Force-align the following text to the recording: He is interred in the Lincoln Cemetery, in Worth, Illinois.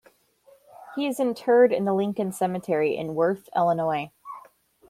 He 0.95 1.05
is 1.05 1.19
interred 1.19 1.71
in 1.71 1.85
the 1.85 1.93
Lincoln 1.93 2.31
Cemetery, 2.31 2.97
in 2.97 3.13
Worth, 3.13 3.49
Illinois. 3.55 4.09